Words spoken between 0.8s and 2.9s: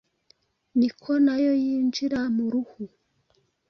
ko na yo yinjira mu ruhu